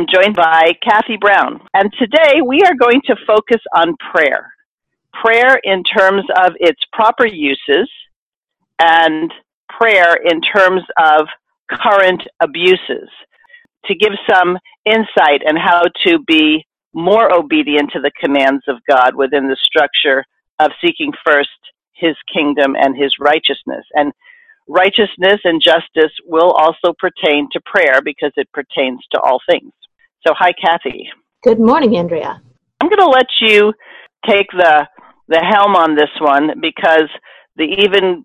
[0.00, 1.60] I'm joined by Kathy Brown.
[1.74, 4.50] And today we are going to focus on prayer.
[5.12, 7.86] Prayer in terms of its proper uses
[8.78, 9.30] and
[9.68, 11.26] prayer in terms of
[11.70, 13.10] current abuses
[13.84, 16.64] to give some insight on how to be
[16.94, 20.24] more obedient to the commands of God within the structure
[20.60, 21.50] of seeking first
[21.92, 23.84] his kingdom and his righteousness.
[23.92, 24.14] And
[24.66, 29.72] righteousness and justice will also pertain to prayer because it pertains to all things.
[30.26, 31.08] So, hi, Kathy.
[31.42, 32.42] Good morning, Andrea.
[32.80, 33.72] I'm going to let you
[34.28, 34.86] take the
[35.28, 37.08] the helm on this one because
[37.56, 38.24] the even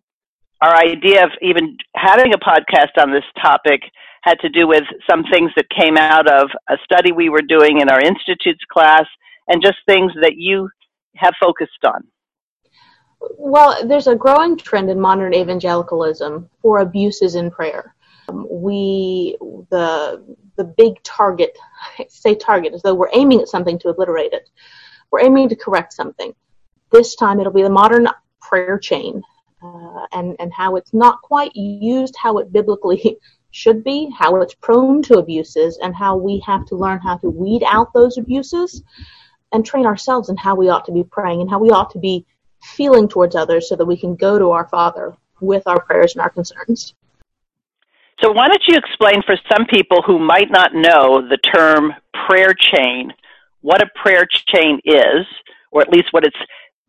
[0.62, 3.82] our idea of even having a podcast on this topic
[4.24, 7.80] had to do with some things that came out of a study we were doing
[7.80, 9.06] in our institute's class
[9.48, 10.68] and just things that you
[11.16, 12.02] have focused on.
[13.38, 17.96] Well, there's a growing trend in modern evangelicalism for abuses in prayer.
[18.28, 19.38] Um, we
[19.70, 21.58] the the big target,
[22.10, 24.50] say target, as though we're aiming at something to obliterate it.
[25.12, 26.34] We're aiming to correct something.
[26.92, 28.08] This time it'll be the modern
[28.42, 29.22] prayer chain
[29.64, 33.18] uh, and, and how it's not quite used how it biblically
[33.52, 37.30] should be, how it's prone to abuses, and how we have to learn how to
[37.30, 38.84] weed out those abuses
[39.52, 42.00] and train ourselves in how we ought to be praying and how we ought to
[42.00, 42.26] be
[42.62, 46.22] feeling towards others so that we can go to our Father with our prayers and
[46.22, 46.96] our concerns.
[48.22, 51.94] So, why don't you explain for some people who might not know the term
[52.28, 53.12] prayer chain,
[53.62, 55.26] what a prayer chain is,
[55.72, 56.38] or at least what it's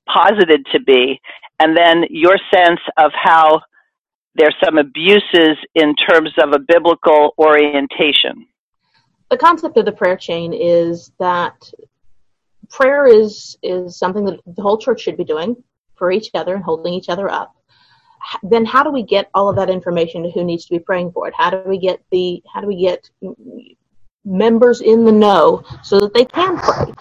[0.07, 1.21] posited to be,
[1.59, 3.61] and then your sense of how
[4.37, 8.47] there's some abuses in terms of a biblical orientation?
[9.31, 11.73] The concept of the prayer chain is that
[12.69, 15.57] prayer is is something that the whole church should be doing
[15.97, 17.56] for each other and holding each other up
[18.43, 21.13] then how do we get all of that information to who needs to be praying
[21.13, 21.35] for it?
[21.37, 23.09] How do we get the how do we get
[24.25, 26.93] members in the know so that they can pray?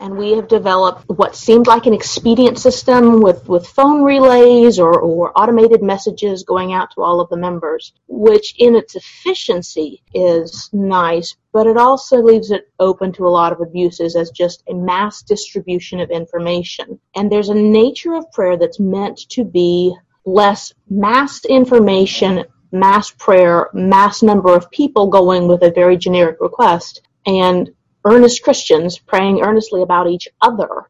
[0.00, 5.00] And we have developed what seemed like an expedient system with, with phone relays or,
[5.00, 10.70] or automated messages going out to all of the members, which in its efficiency is
[10.72, 14.74] nice, but it also leaves it open to a lot of abuses as just a
[14.74, 17.00] mass distribution of information.
[17.16, 19.96] And there's a nature of prayer that's meant to be
[20.34, 27.02] less mass information, mass prayer, mass number of people going with a very generic request,
[27.26, 27.70] and
[28.04, 30.88] earnest Christians praying earnestly about each other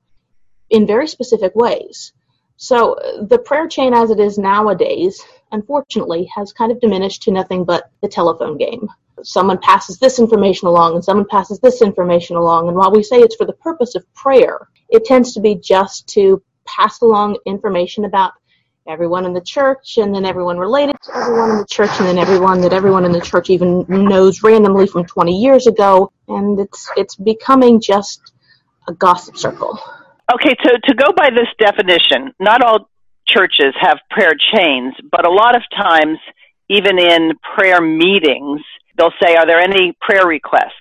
[0.71, 2.12] in very specific ways.
[2.56, 2.97] So
[3.28, 7.91] the prayer chain as it is nowadays, unfortunately, has kind of diminished to nothing but
[8.03, 8.88] the telephone game.
[9.22, 12.69] Someone passes this information along and someone passes this information along.
[12.69, 16.09] And while we say it's for the purpose of prayer, it tends to be just
[16.09, 18.32] to pass along information about
[18.88, 22.19] everyone in the church and then everyone related to everyone in the church and then
[22.19, 26.10] everyone that everyone in the church even knows randomly from 20 years ago.
[26.26, 28.32] And it's it's becoming just
[28.88, 29.78] a gossip circle.
[30.34, 32.88] Okay so to go by this definition not all
[33.27, 36.19] churches have prayer chains but a lot of times
[36.71, 38.60] even in prayer meetings
[38.97, 40.72] they'll say are there any prayer requests?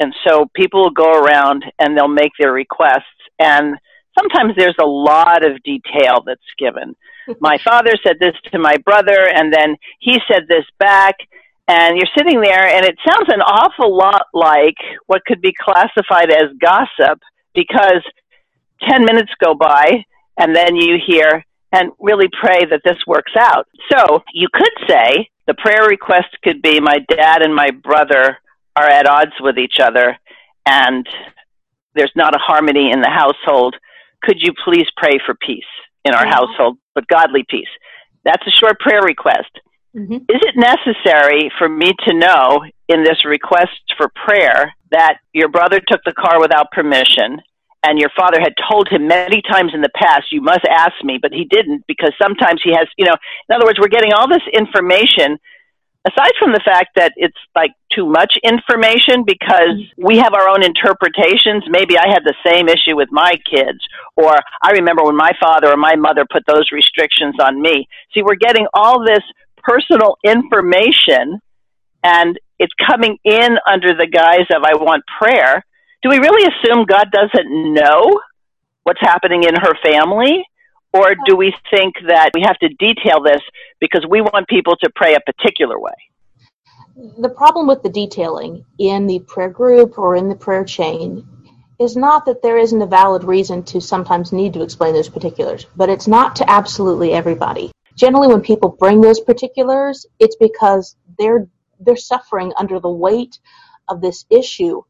[0.00, 3.04] And so people will go around and they'll make their requests.
[3.38, 3.76] And
[4.18, 6.96] sometimes there's a lot of detail that's given
[7.40, 11.16] my father said this to my brother, and then he said this back.
[11.66, 14.76] And you're sitting there, and it sounds an awful lot like
[15.06, 17.20] what could be classified as gossip
[17.54, 18.02] because
[18.88, 20.04] 10 minutes go by,
[20.38, 23.66] and then you hear, and really pray that this works out.
[23.90, 28.38] So you could say the prayer request could be my dad and my brother
[28.76, 30.18] are at odds with each other,
[30.66, 31.06] and
[31.94, 33.76] there's not a harmony in the household.
[34.22, 35.64] Could you please pray for peace?
[36.04, 36.32] in our mm-hmm.
[36.32, 37.68] household, but godly peace.
[38.24, 39.50] That's a short prayer request.
[39.94, 40.14] Mm-hmm.
[40.14, 45.80] Is it necessary for me to know in this request for prayer that your brother
[45.86, 47.40] took the car without permission
[47.84, 51.18] and your father had told him many times in the past, you must ask me,
[51.20, 53.14] but he didn't because sometimes he has, you know,
[53.48, 55.38] in other words, we're getting all this information
[56.06, 60.04] aside from the fact that it's like too much information because mm-hmm.
[60.04, 63.80] we have our own interpretations maybe i had the same issue with my kids
[64.16, 67.88] or i remember when my father or my mother put those restrictions on me.
[68.12, 69.22] See we're getting all this
[69.62, 71.40] personal information
[72.02, 75.64] and it's coming in under the guise of i want prayer.
[76.02, 78.20] Do we really assume God doesn't know
[78.82, 80.44] what's happening in her family?
[80.94, 83.42] Or do we think that we have to detail this
[83.80, 85.92] because we want people to pray a particular way?
[87.18, 91.26] The problem with the detailing in the prayer group or in the prayer chain
[91.80, 95.66] is not that there isn't a valid reason to sometimes need to explain those particulars,
[95.74, 97.72] but it's not to absolutely everybody.
[97.96, 101.48] Generally, when people bring those particulars, it's because they're
[101.80, 103.40] they're suffering under the weight
[103.88, 104.82] of this issue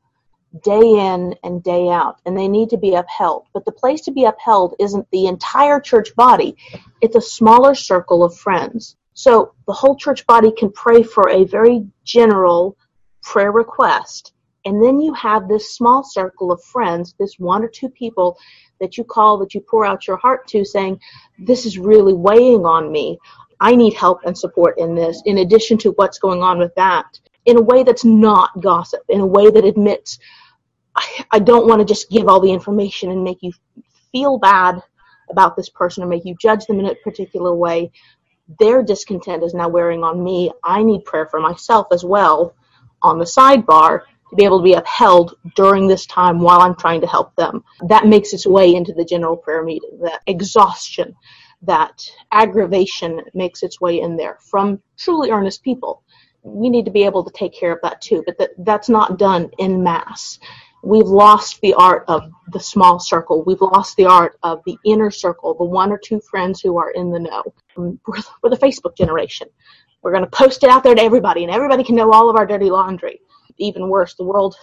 [0.63, 3.47] day in and day out, and they need to be upheld.
[3.53, 6.57] But the place to be upheld isn't the entire church body,
[7.01, 8.97] it's a smaller circle of friends.
[9.15, 12.77] So the whole church body can pray for a very general
[13.23, 14.33] prayer request.
[14.65, 18.39] And then you have this small circle of friends, this one or two people
[18.81, 20.99] that you call, that you pour out your heart to, saying,
[21.39, 23.19] This is really weighing on me.
[23.61, 27.19] I need help and support in this, in addition to what's going on with that,
[27.45, 30.19] in a way that's not gossip, in a way that admits,
[30.97, 33.53] I, don't want to just give all the information and make you
[34.13, 34.81] feel bad
[35.31, 37.91] about this person or make you judge them in a particular way.
[38.59, 40.53] Their discontent is now wearing on me.
[40.63, 42.55] I need prayer for myself as well
[43.03, 47.01] on the sidebar to be able to be upheld during this time while I'm trying
[47.01, 47.65] to help them.
[47.89, 49.99] That makes its way into the general prayer meeting.
[50.03, 51.15] That exhaustion,
[51.63, 56.03] that aggravation makes its way in there from truly earnest people.
[56.43, 59.19] We need to be able to take care of that too, but that, that's not
[59.19, 60.39] done in mass
[60.85, 63.43] we've lost the art of the small circle.
[63.45, 66.91] We've lost the art of the inner circle, the one or two friends who are
[66.91, 67.43] in the know.
[67.77, 69.49] Um, we're, the Facebook generation.
[70.03, 72.37] We're going to post it out there to everybody, and everybody can know all of
[72.37, 73.21] our dirty laundry.
[73.57, 74.57] Even worse, the world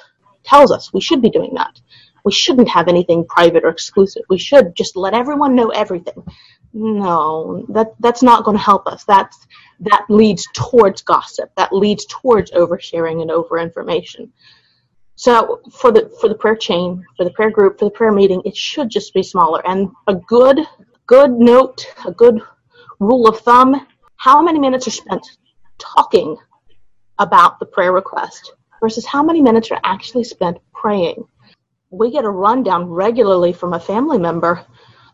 [0.44, 1.80] tells us we should be doing that.
[2.24, 4.24] We shouldn't have anything private or exclusive.
[4.30, 6.24] We should just let everyone know everything.
[6.74, 9.04] No, that that's not going to help us.
[9.06, 9.48] That's
[9.82, 11.52] that leads towards gossip.
[11.58, 14.30] That leads towards oversharing and overinformation.
[15.16, 18.42] So for the for the prayer chain, for the prayer group, for the prayer meeting,
[18.46, 19.66] it should just be smaller.
[19.68, 20.60] And a good
[21.06, 22.42] good note, a good
[23.00, 23.88] rule of thumb:
[24.18, 25.26] how many minutes are spent
[25.78, 26.38] talking
[27.20, 31.24] about the prayer request versus how many minutes are actually spent praying.
[31.92, 34.66] We get a rundown regularly from a family member.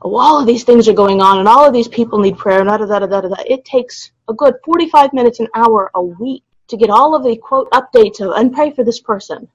[0.03, 2.63] Oh, all of these things are going on, and all of these people need prayer.
[2.63, 3.43] Da, da, da, da, da, da.
[3.45, 7.35] It takes a good 45 minutes, an hour a week to get all of the
[7.35, 9.49] quote updates of and pray for this person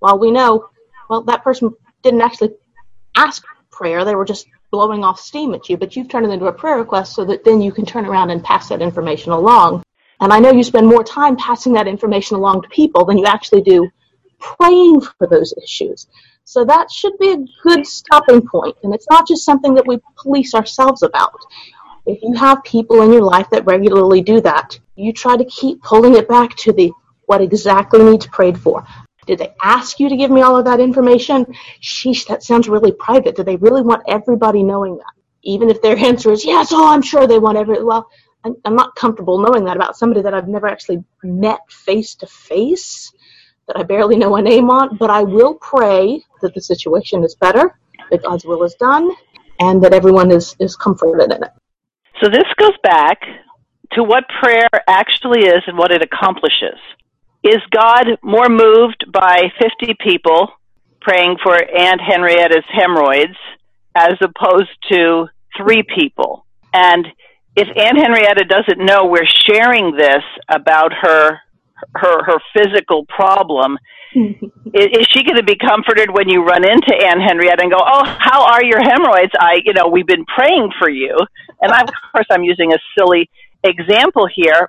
[0.00, 0.68] well, we know,
[1.08, 2.50] well, that person didn't actually
[3.16, 4.04] ask prayer.
[4.04, 6.78] They were just blowing off steam at you, but you've turned it into a prayer
[6.78, 9.82] request so that then you can turn around and pass that information along.
[10.20, 13.24] And I know you spend more time passing that information along to people than you
[13.24, 13.88] actually do
[14.38, 16.06] praying for those issues.
[16.44, 18.76] So that should be a good stopping point.
[18.82, 21.40] And it's not just something that we police ourselves about.
[22.06, 25.82] If you have people in your life that regularly do that, you try to keep
[25.82, 26.90] pulling it back to the
[27.26, 28.86] what exactly needs prayed for.
[29.28, 31.44] Did they ask you to give me all of that information?
[31.82, 33.36] Sheesh, that sounds really private.
[33.36, 35.12] Do they really want everybody knowing that?
[35.42, 37.84] Even if their answer is yes, oh, I'm sure they want every.
[37.84, 38.08] Well,
[38.44, 42.26] I'm, I'm not comfortable knowing that about somebody that I've never actually met face to
[42.26, 43.12] face,
[43.66, 44.96] that I barely know a name on.
[44.96, 47.78] But I will pray that the situation is better,
[48.10, 49.10] that God's will is done,
[49.60, 51.50] and that everyone is, is comforted in it.
[52.22, 53.20] So this goes back
[53.92, 56.78] to what prayer actually is and what it accomplishes.
[57.44, 60.48] Is God more moved by 50 people
[61.00, 63.36] praying for Aunt Henrietta's hemorrhoids
[63.94, 65.26] as opposed to
[65.56, 66.44] three people?
[66.72, 67.06] And
[67.56, 71.38] if Aunt Henrietta doesn't know we're sharing this about her
[71.94, 73.78] her her physical problem,
[74.14, 74.34] is,
[74.74, 78.04] is, she going to be comforted when you run into Aunt Henrietta and go, "Oh,
[78.18, 79.32] how are your hemorrhoids?
[79.38, 81.16] I, you know, we've been praying for you."
[81.60, 83.30] And I, of course, I'm using a silly
[83.62, 84.68] example here,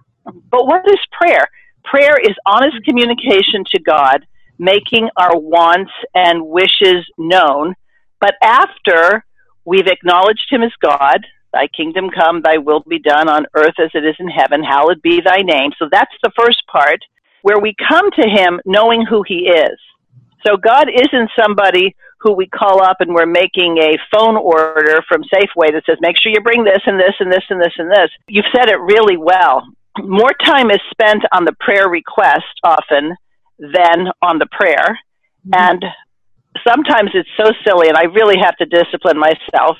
[0.51, 1.47] but what is prayer?
[1.83, 2.89] Prayer is honest mm-hmm.
[2.89, 4.25] communication to God,
[4.57, 7.75] making our wants and wishes known.
[8.19, 9.25] But after
[9.65, 13.89] we've acknowledged Him as God, Thy kingdom come, Thy will be done on earth as
[13.93, 15.71] it is in heaven, hallowed be Thy name.
[15.79, 16.99] So that's the first part
[17.41, 19.79] where we come to Him knowing who He is.
[20.45, 25.23] So God isn't somebody who we call up and we're making a phone order from
[25.23, 27.89] Safeway that says, make sure you bring this and this and this and this and
[27.89, 28.09] this.
[28.27, 29.63] You've said it really well
[29.97, 33.15] more time is spent on the prayer request often
[33.57, 34.99] than on the prayer.
[35.47, 35.53] Mm-hmm.
[35.53, 35.85] And
[36.67, 39.77] sometimes it's so silly, and I really have to discipline myself.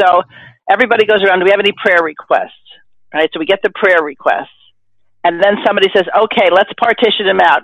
[0.00, 0.22] So
[0.70, 2.52] everybody goes around, do we have any prayer requests?
[3.14, 3.30] Right?
[3.32, 4.50] So we get the prayer requests.
[5.24, 7.62] And then somebody says, okay, let's partition them out.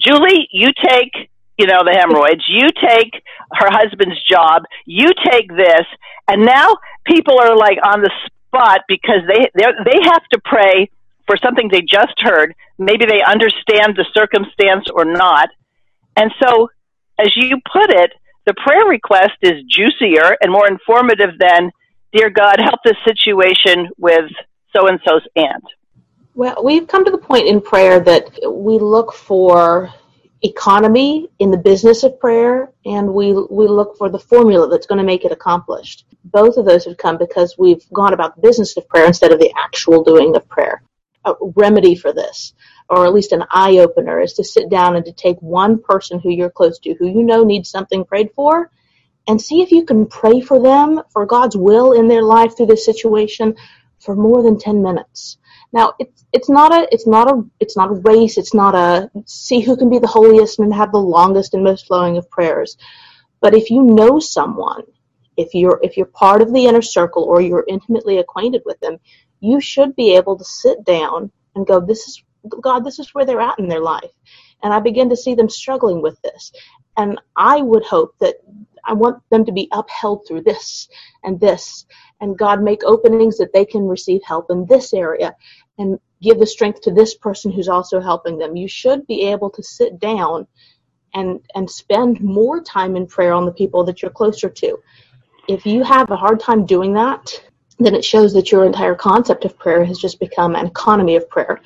[0.00, 2.42] Julie, you take, you know, the hemorrhoids.
[2.48, 4.62] You take her husband's job.
[4.84, 5.86] You take this.
[6.28, 10.90] And now people are like on the spot because they they have to pray
[11.26, 12.54] for something they just heard.
[12.78, 15.48] Maybe they understand the circumstance or not.
[16.16, 16.68] And so
[17.18, 18.12] as you put it,
[18.46, 21.70] the prayer request is juicier and more informative than,
[22.12, 24.30] Dear God, help this situation with
[24.74, 25.64] so and so's aunt.
[26.34, 29.92] Well, we've come to the point in prayer that we look for
[30.42, 34.98] economy in the business of prayer and we we look for the formula that's going
[34.98, 38.76] to make it accomplished both of those have come because we've gone about the business
[38.76, 40.82] of prayer instead of the actual doing of prayer
[41.26, 42.54] a remedy for this
[42.88, 46.18] or at least an eye opener is to sit down and to take one person
[46.18, 48.70] who you're close to who you know needs something prayed for
[49.28, 52.66] and see if you can pray for them for God's will in their life through
[52.66, 53.54] this situation
[53.98, 55.38] for more than 10 minutes
[55.72, 58.38] now it's it's not a it's not a it's not a race.
[58.38, 61.86] It's not a see who can be the holiest and have the longest and most
[61.86, 62.76] flowing of prayers.
[63.40, 64.82] But if you know someone,
[65.36, 68.98] if you're if you're part of the inner circle or you're intimately acquainted with them,
[69.40, 72.22] you should be able to sit down and go, This is
[72.62, 74.10] God, this is where they're at in their life.
[74.62, 76.52] And I begin to see them struggling with this.
[76.96, 78.36] And I would hope that
[78.84, 80.88] I want them to be upheld through this
[81.24, 81.84] and this
[82.20, 85.34] and God make openings that they can receive help in this area
[85.78, 88.56] and give the strength to this person who's also helping them.
[88.56, 90.46] You should be able to sit down
[91.14, 94.78] and and spend more time in prayer on the people that you're closer to.
[95.48, 97.42] If you have a hard time doing that,
[97.78, 101.28] then it shows that your entire concept of prayer has just become an economy of
[101.28, 101.60] prayer.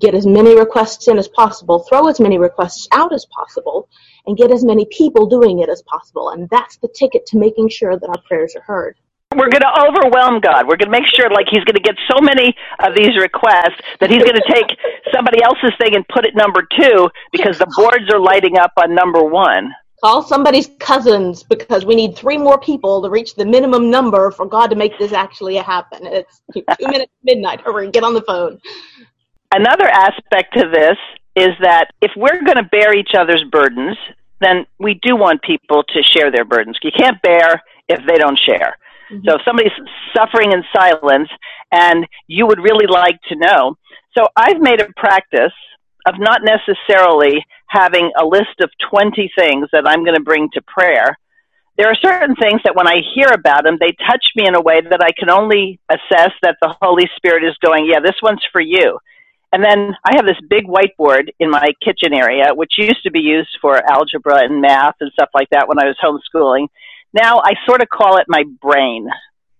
[0.00, 3.88] Get as many requests in as possible, throw as many requests out as possible,
[4.26, 6.30] and get as many people doing it as possible.
[6.30, 8.96] And that's the ticket to making sure that our prayers are heard
[9.36, 10.66] we're going to overwhelm God.
[10.66, 13.78] We're going to make sure, like, He's going to get so many of these requests
[14.00, 14.66] that He's going to take
[15.14, 18.94] somebody else's thing and put it number two because the boards are lighting up on
[18.94, 19.72] number one.
[20.02, 24.46] Call somebody's cousins because we need three more people to reach the minimum number for
[24.46, 26.06] God to make this actually happen.
[26.06, 27.60] It's two minutes midnight.
[27.60, 28.60] Hurry, get on the phone.
[29.52, 30.96] Another aspect to this
[31.34, 33.96] is that if we're going to bear each other's burdens,
[34.40, 36.78] then we do want people to share their burdens.
[36.82, 38.76] You can't bear if they don't share.
[39.10, 39.26] Mm-hmm.
[39.26, 39.72] So if somebody's
[40.16, 41.28] suffering in silence
[41.72, 43.76] and you would really like to know.
[44.16, 45.52] So I've made a practice
[46.06, 50.62] of not necessarily having a list of 20 things that I'm going to bring to
[50.62, 51.18] prayer.
[51.76, 54.60] There are certain things that when I hear about them, they touch me in a
[54.60, 58.44] way that I can only assess that the Holy Spirit is going, yeah, this one's
[58.50, 58.98] for you.
[59.52, 63.20] And then I have this big whiteboard in my kitchen area, which used to be
[63.20, 66.68] used for algebra and math and stuff like that when I was homeschooling.
[67.14, 69.08] Now I sort of call it my brain.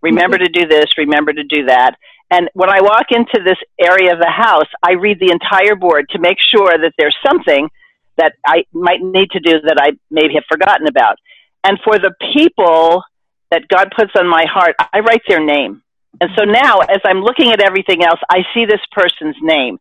[0.03, 0.53] Remember mm-hmm.
[0.53, 1.97] to do this, remember to do that.
[2.31, 6.11] And when I walk into this area of the house, I read the entire board
[6.11, 7.71] to make sure that there's something
[8.19, 11.17] that I might need to do that I maybe have forgotten about.
[11.65, 13.03] And for the people
[13.51, 15.83] that God puts on my heart, I write their name.
[16.21, 19.79] And so now, as I'm looking at everything else, I see this person's name.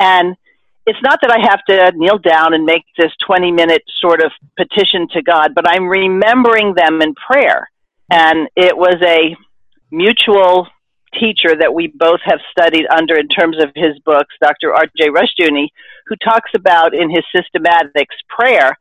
[0.00, 0.36] And
[0.86, 4.32] it's not that I have to kneel down and make this 20 minute sort of
[4.56, 7.70] petition to God, but I'm remembering them in prayer.
[8.10, 9.36] And it was a
[9.90, 10.66] mutual
[11.18, 14.74] teacher that we both have studied under in terms of his books, Dr.
[14.74, 15.08] R.J.
[15.08, 15.68] Rushdoony,
[16.08, 18.76] who talks about in his systematics prayer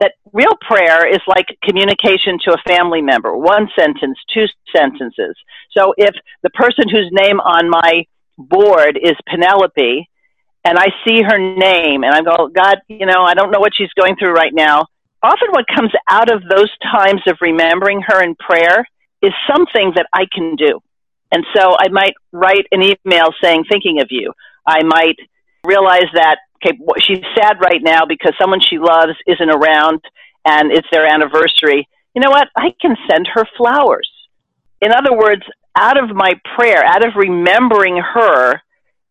[0.00, 5.36] that real prayer is like communication to a family member one sentence, two sentences.
[5.76, 8.04] So if the person whose name on my
[8.38, 10.08] board is Penelope,
[10.64, 13.72] and I see her name and I go, God, you know, I don't know what
[13.76, 14.86] she's going through right now.
[15.22, 18.86] Often what comes out of those times of remembering her in prayer
[19.22, 20.80] is something that I can do.
[21.32, 24.32] And so I might write an email saying, thinking of you.
[24.66, 25.16] I might
[25.64, 30.00] realize that, okay, she's sad right now because someone she loves isn't around
[30.44, 31.88] and it's their anniversary.
[32.14, 32.48] You know what?
[32.56, 34.08] I can send her flowers.
[34.80, 35.42] In other words,
[35.76, 38.60] out of my prayer, out of remembering her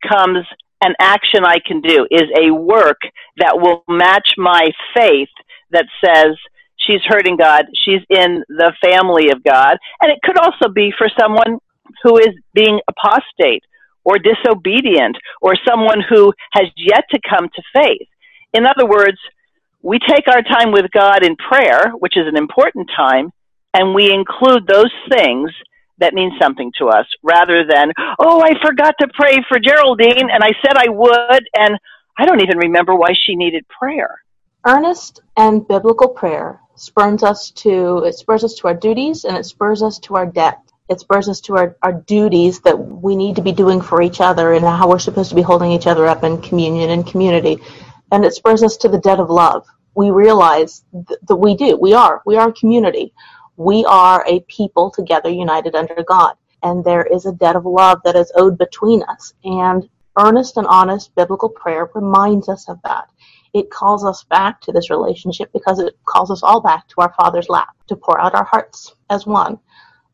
[0.08, 0.46] comes
[0.82, 3.00] an action I can do, is a work
[3.38, 5.30] that will match my faith
[5.72, 6.38] that says
[6.77, 9.77] she's hurting God, she's in the family of God.
[10.01, 11.60] And it could also be for someone
[12.04, 13.63] who is being apostate
[14.08, 18.08] or disobedient or someone who has yet to come to faith.
[18.54, 19.18] In other words,
[19.82, 23.34] we take our time with God in prayer, which is an important time,
[23.74, 25.52] and we include those things
[25.98, 30.42] that means something to us rather than, oh, I forgot to pray for Geraldine and
[30.42, 31.78] I said I would and
[32.18, 34.22] I don't even remember why she needed prayer.
[34.66, 39.46] Earnest and biblical prayer spurs us to it spurs us to our duties and it
[39.46, 40.60] spurs us to our debt.
[40.89, 44.22] It spurs us to our, our duties that we need to be doing for each
[44.22, 47.60] other and how we're supposed to be holding each other up in communion and community.
[48.12, 49.65] And it spurs us to the debt of love.
[49.96, 51.77] We realize th- that we do.
[51.77, 52.22] We are.
[52.25, 53.13] We are a community
[53.58, 56.36] we are a people together united under God.
[56.63, 59.34] And there is a debt of love that is owed between us.
[59.44, 63.10] And earnest and honest biblical prayer reminds us of that.
[63.53, 67.13] it calls us back to this relationship because it calls us all back to our
[67.13, 69.58] Father's lap to pour out our hearts as one.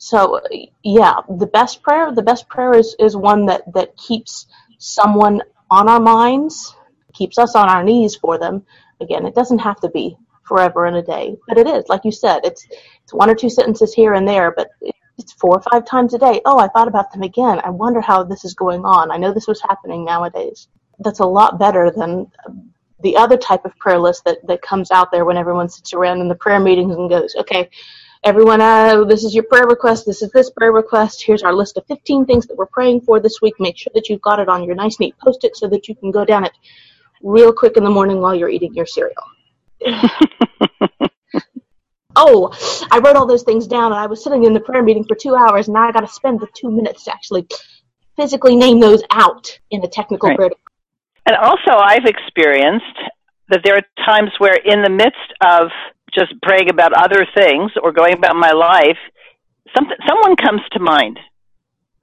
[0.03, 0.41] So
[0.83, 5.41] yeah, the best prayer, the best prayer is, is one that, that keeps someone
[5.71, 6.75] on our minds,
[7.13, 8.65] keeps us on our knees for them.
[8.99, 12.11] Again, it doesn't have to be forever and a day, but it is, like you
[12.11, 12.67] said, it's,
[13.01, 14.71] it's one or two sentences here and there, but
[15.17, 16.41] it's four or five times a day.
[16.43, 17.61] Oh, I thought about them again.
[17.63, 19.09] I wonder how this is going on.
[19.09, 20.67] I know this was happening nowadays.
[20.99, 22.29] That's a lot better than
[22.99, 26.19] the other type of prayer list that, that comes out there when everyone sits around
[26.19, 27.69] in the prayer meetings and goes, okay,
[28.23, 30.05] everyone, uh, this is your prayer request.
[30.05, 31.23] This is this prayer request.
[31.23, 33.55] Here's our list of 15 things that we're praying for this week.
[33.59, 35.95] Make sure that you've got it on your nice, neat post it so that you
[35.95, 36.53] can go down it
[37.21, 39.23] real quick in the morning while you're eating your cereal.
[42.15, 45.05] oh, I wrote all those things down and I was sitting in the prayer meeting
[45.05, 47.47] for two hours and now I got to spend the two minutes to actually
[48.15, 50.37] physically name those out in a technical right.
[50.37, 50.51] prayer.
[51.25, 52.85] And also, I've experienced
[53.49, 55.69] that there are times where, in the midst of
[56.17, 58.97] just praying about other things or going about my life,
[59.75, 61.19] something, someone comes to mind,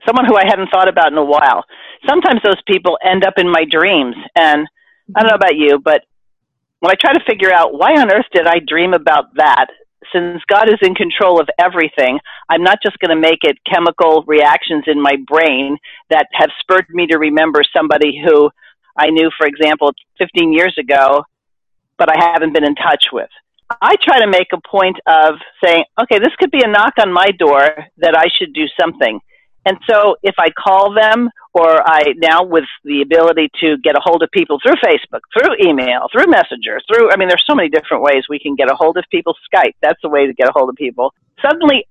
[0.06, 1.64] someone who I hadn't thought about in a while.
[2.08, 4.16] Sometimes those people end up in my dreams.
[4.36, 4.66] And
[5.14, 6.02] I don't know about you, but
[6.80, 9.66] when I try to figure out why on earth did I dream about that,
[10.12, 14.24] since God is in control of everything, I'm not just going to make it chemical
[14.26, 15.76] reactions in my brain
[16.08, 18.50] that have spurred me to remember somebody who
[18.98, 21.24] I knew, for example, 15 years ago,
[21.98, 23.28] but I haven't been in touch with.
[23.80, 25.34] I try to make a point of
[25.64, 29.20] saying, okay, this could be a knock on my door that I should do something.
[29.66, 34.00] And so if I call them or I now with the ability to get a
[34.02, 37.68] hold of people through Facebook, through email, through Messenger, through, I mean, there's so many
[37.68, 39.34] different ways we can get a hold of people.
[39.52, 41.12] Skype, that's the way to get a hold of people.
[41.42, 41.86] Suddenly,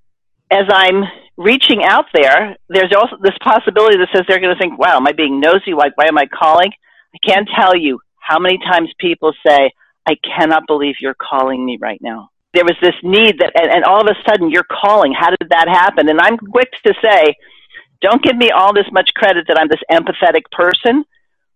[0.51, 1.03] as I'm
[1.37, 5.07] reaching out there, there's also this possibility that says they're going to think, wow, am
[5.07, 5.73] I being nosy?
[5.77, 6.71] Like, why am I calling?
[7.13, 9.71] I can't tell you how many times people say,
[10.05, 12.29] I cannot believe you're calling me right now.
[12.53, 15.13] There was this need that, and, and all of a sudden you're calling.
[15.13, 16.09] How did that happen?
[16.09, 17.35] And I'm quick to say,
[18.01, 21.03] don't give me all this much credit that I'm this empathetic person.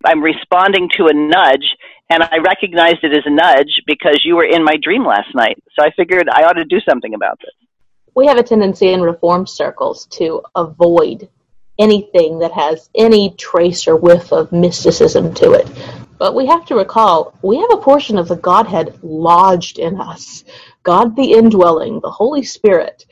[0.05, 1.75] I'm responding to a nudge,
[2.09, 5.63] and I recognized it as a nudge because you were in my dream last night.
[5.73, 7.53] So I figured I ought to do something about this.
[8.13, 11.29] We have a tendency in reform circles to avoid
[11.79, 15.67] anything that has any trace or whiff of mysticism to it.
[16.23, 20.45] But we have to recall we have a portion of the Godhead lodged in us.
[20.83, 23.05] God the indwelling, the Holy Spirit,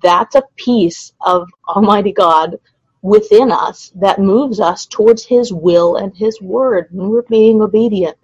[0.00, 2.60] that's a piece of Almighty God
[3.02, 8.16] within us that moves us towards His will and His word when we're being obedient.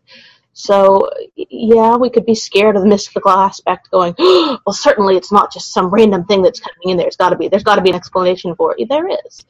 [0.52, 5.52] So, yeah, we could be scared of the mystical aspect going, well, certainly it's not
[5.52, 7.08] just some random thing that's coming in there.
[7.08, 8.88] It's got to be, there's got to be an explanation for it.
[8.88, 9.44] There is.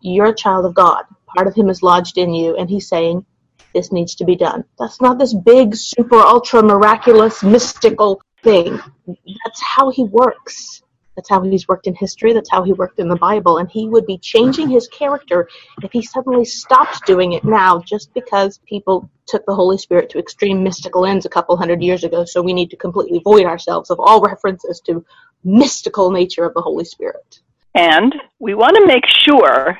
[0.00, 1.04] You're a child of God.
[1.36, 3.26] Part of Him is lodged in you, and He's saying,
[3.74, 4.64] this needs to be done.
[4.78, 8.78] That's not this big, super, ultra miraculous, mystical thing.
[9.06, 10.82] That's how He works.
[11.20, 12.32] That's how he's worked in history.
[12.32, 13.58] That's how he worked in the Bible.
[13.58, 15.48] And he would be changing his character
[15.82, 20.18] if he suddenly stopped doing it now just because people took the Holy Spirit to
[20.18, 22.24] extreme mystical ends a couple hundred years ago.
[22.24, 25.04] So we need to completely void ourselves of all references to
[25.44, 27.40] mystical nature of the Holy Spirit.
[27.74, 29.78] And we want to make sure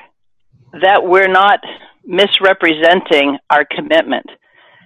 [0.79, 1.59] that we're not
[2.05, 4.25] misrepresenting our commitment.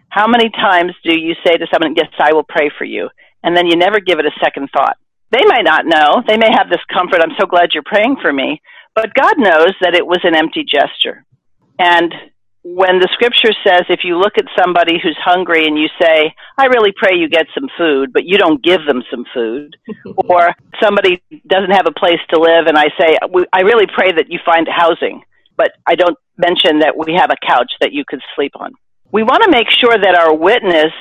[0.09, 3.09] How many times do you say to someone, Yes, I will pray for you?
[3.43, 4.97] And then you never give it a second thought.
[5.31, 6.23] They might not know.
[6.27, 8.61] They may have this comfort, I'm so glad you're praying for me.
[8.95, 11.25] But God knows that it was an empty gesture.
[11.77, 12.13] And
[12.63, 16.65] when the scripture says if you look at somebody who's hungry and you say, I
[16.65, 19.77] really pray you get some food, but you don't give them some food,
[20.17, 23.17] or somebody doesn't have a place to live and I say,
[23.53, 25.21] I really pray that you find housing,
[25.57, 28.73] but I don't mention that we have a couch that you could sleep on.
[29.11, 30.91] We want to make sure that our witness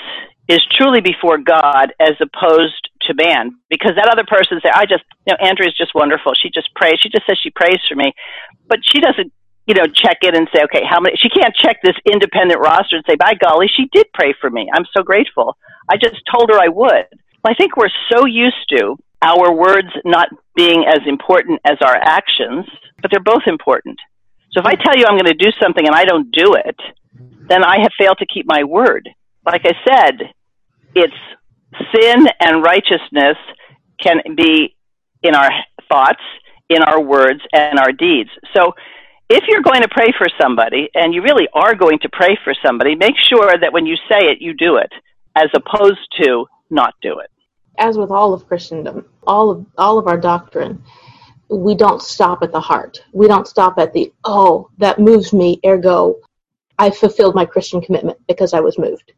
[0.48, 5.02] is truly before God as opposed to man, because that other person say, I just,
[5.26, 6.32] you know, Andrea's just wonderful.
[6.34, 7.00] She just prays.
[7.00, 8.12] She just says she prays for me,
[8.68, 9.32] but she doesn't
[9.66, 11.16] you know, check in and say, okay, how many?
[11.16, 14.68] She can't check this independent roster and say, by golly, she did pray for me.
[14.74, 15.56] I'm so grateful.
[15.88, 17.06] I just told her I would.
[17.44, 22.66] I think we're so used to our words not being as important as our actions,
[23.00, 23.98] but they're both important.
[24.54, 26.76] So if I tell you I'm going to do something and I don't do it,
[27.48, 29.08] then I have failed to keep my word.
[29.44, 30.30] Like I said,
[30.94, 31.14] it's
[31.94, 33.36] sin and righteousness
[34.00, 34.76] can be
[35.22, 35.50] in our
[35.88, 36.22] thoughts,
[36.68, 38.30] in our words, and our deeds.
[38.54, 38.72] So
[39.28, 42.54] if you're going to pray for somebody, and you really are going to pray for
[42.64, 44.92] somebody, make sure that when you say it, you do it,
[45.34, 47.30] as opposed to not do it.
[47.78, 50.82] As with all of Christendom, all of all of our doctrine,
[51.48, 53.02] we don't stop at the heart.
[53.12, 56.20] We don't stop at the oh, that moves me, ergo
[56.78, 59.12] I fulfilled my Christian commitment because I was moved.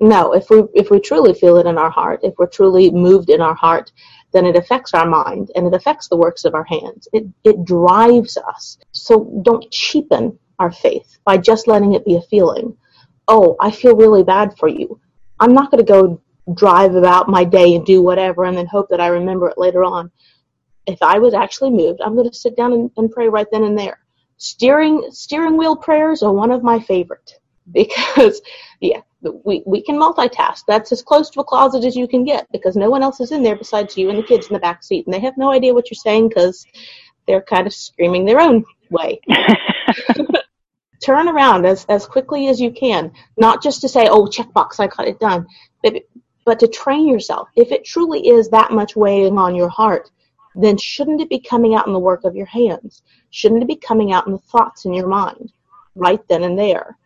[0.00, 3.30] No, if we if we truly feel it in our heart, if we're truly moved
[3.30, 3.92] in our heart,
[4.32, 7.08] then it affects our mind and it affects the works of our hands.
[7.12, 8.78] It it drives us.
[8.92, 12.76] So don't cheapen our faith by just letting it be a feeling.
[13.28, 15.00] Oh, I feel really bad for you.
[15.38, 16.20] I'm not going to go
[16.54, 19.84] drive about my day and do whatever and then hope that I remember it later
[19.84, 20.10] on.
[20.90, 23.64] If I was actually moved, I'm going to sit down and, and pray right then
[23.64, 24.00] and there.
[24.38, 27.34] Steering steering wheel prayers are one of my favorite
[27.72, 28.40] because
[28.80, 29.02] yeah,
[29.44, 30.62] we, we can multitask.
[30.66, 33.32] That's as close to a closet as you can get because no one else is
[33.32, 35.52] in there besides you and the kids in the back seat, and they have no
[35.52, 36.66] idea what you're saying because
[37.26, 39.20] they're kind of screaming their own way.
[41.04, 44.86] Turn around as, as quickly as you can, not just to say, oh, checkbox, I
[44.86, 45.46] got it done,
[45.82, 45.94] but,
[46.44, 47.48] but to train yourself.
[47.56, 50.10] If it truly is that much weighing on your heart,
[50.54, 53.02] then shouldn't it be coming out in the work of your hands?
[53.30, 55.52] Shouldn't it be coming out in the thoughts in your mind
[55.94, 56.96] right then and there?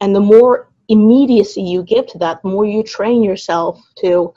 [0.00, 4.32] And the more immediacy you give to that, the more you train yourself to,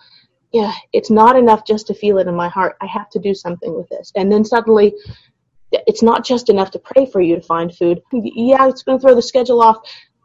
[0.51, 2.75] yeah, it's not enough just to feel it in my heart.
[2.81, 4.11] I have to do something with this.
[4.15, 4.95] And then suddenly,
[5.71, 8.01] it's not just enough to pray for you to find food.
[8.11, 9.77] Yeah, it's going to throw the schedule off.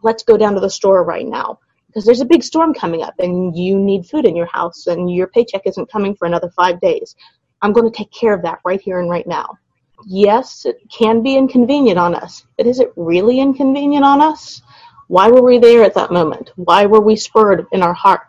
[0.03, 3.15] Let's go down to the store right now because there's a big storm coming up
[3.19, 6.81] and you need food in your house and your paycheck isn't coming for another five
[6.81, 7.15] days.
[7.63, 9.59] I'm going to take care of that right here and right now.
[10.07, 14.61] Yes, it can be inconvenient on us, but is it really inconvenient on us?
[15.09, 16.51] Why were we there at that moment?
[16.57, 18.27] Why were we spurred in our heart?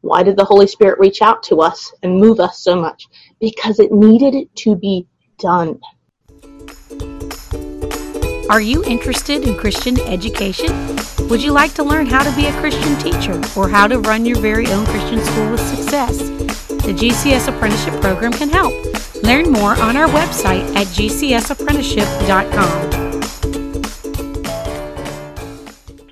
[0.00, 3.08] Why did the Holy Spirit reach out to us and move us so much?
[3.40, 5.06] Because it needed to be
[5.38, 5.80] done.
[8.50, 10.98] Are you interested in Christian education?
[11.28, 14.26] Would you like to learn how to be a Christian teacher or how to run
[14.26, 16.53] your very own Christian school with success?
[16.84, 18.74] The GCS Apprenticeship Program can help.
[19.22, 22.94] Learn more on our website at gcsapprenticeship.com.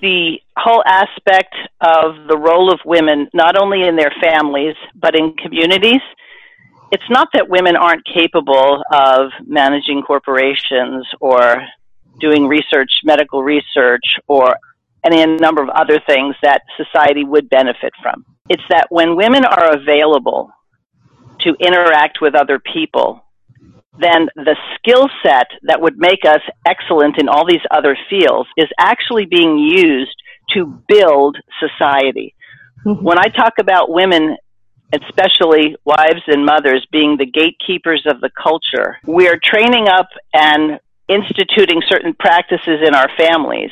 [0.02, 5.32] the whole aspect of the role of women, not only in their families, but in
[5.34, 6.02] communities.
[6.90, 11.64] It's not that women aren't capable of managing corporations or
[12.20, 14.54] doing research, medical research, or
[15.04, 18.26] any number of other things that society would benefit from.
[18.50, 20.50] It's that when women are available
[21.44, 23.24] to interact with other people,
[23.98, 28.68] then the skill set that would make us excellent in all these other fields is
[28.78, 30.16] actually being used
[30.50, 32.34] to build society.
[32.84, 33.04] Mm-hmm.
[33.04, 34.36] When I talk about women,
[34.92, 40.80] especially wives and mothers, being the gatekeepers of the culture, we are training up and
[41.08, 43.70] instituting certain practices in our families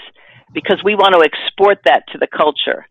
[0.53, 2.87] because we want to export that to the culture.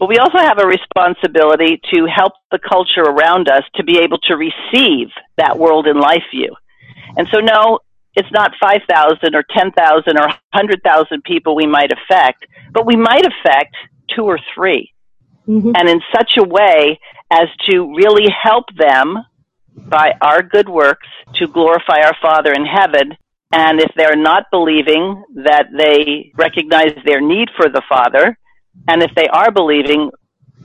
[0.00, 4.16] But we also have a responsibility to help the culture around us to be able
[4.28, 6.56] to receive that world in life view.
[7.18, 7.80] And so, no,
[8.16, 13.76] it's not 5,000 or 10,000 or 100,000 people we might affect, but we might affect
[14.16, 14.90] two or 3
[15.46, 15.72] mm-hmm.
[15.76, 16.98] And in such a way
[17.30, 19.18] as to really help them
[19.76, 23.16] by our good works to glorify our Father in heaven.
[23.52, 28.38] And if they're not believing that they recognize their need for the Father,
[28.88, 30.10] and if they are believing,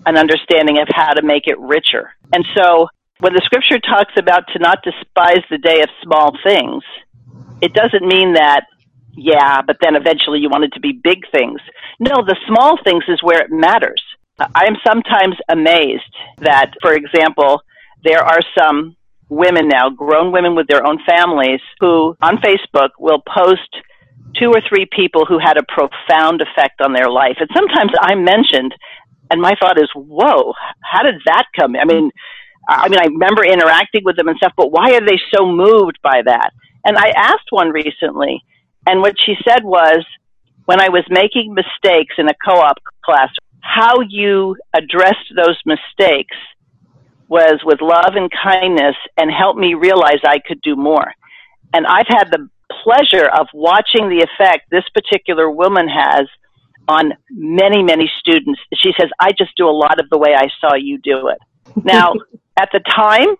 [0.06, 2.12] an understanding of how to make it richer.
[2.32, 2.88] And so
[3.20, 6.84] when the scripture talks about to not despise the day of small things,
[7.62, 8.66] it doesn't mean that,
[9.14, 11.60] yeah, but then eventually you want it to be big things.
[12.00, 14.02] No, the small things is where it matters.
[14.38, 17.62] I am sometimes amazed that, for example,
[18.04, 18.96] there are some
[19.30, 23.70] women now, grown women with their own families, who on Facebook will post
[24.38, 27.38] two or three people who had a profound effect on their life.
[27.40, 28.74] And sometimes I'm mentioned,
[29.32, 31.76] and my thought is, whoa, how did that come?
[31.76, 32.12] I mean,
[32.68, 36.00] I mean, I remember interacting with them and stuff, but why are they so moved
[36.04, 36.50] by that?
[36.84, 38.44] And I asked one recently,
[38.88, 40.06] and what she said was,
[40.66, 43.30] when I was making mistakes in a co op class,
[43.62, 46.36] how you addressed those mistakes
[47.28, 51.12] was with love and kindness and helped me realize I could do more.
[51.74, 52.48] And I've had the
[52.86, 56.28] pleasure of watching the effect this particular woman has
[56.88, 58.60] on many, many students.
[58.76, 61.40] She says, I just do a lot of the way I saw you do it.
[61.84, 62.14] Now,
[62.58, 63.36] at the time,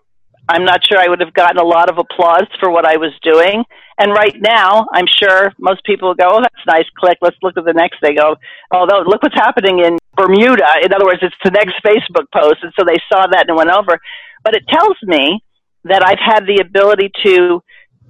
[0.48, 3.12] I'm not sure I would have gotten a lot of applause for what I was
[3.22, 3.64] doing.
[3.98, 7.64] And right now, I'm sure most people go, oh, that's nice, click, let's look at
[7.64, 8.16] the next thing.
[8.20, 8.36] Oh,
[8.70, 10.68] although, look what's happening in Bermuda.
[10.84, 12.58] In other words, it's the next Facebook post.
[12.62, 13.98] And so they saw that and went over.
[14.44, 15.42] But it tells me
[15.84, 17.62] that I've had the ability to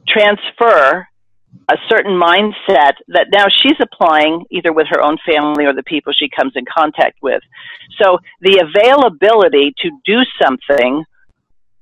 [0.08, 1.06] transfer
[1.68, 6.12] a certain mindset that now she's applying either with her own family or the people
[6.12, 7.42] she comes in contact with.
[8.00, 11.04] So the availability to do something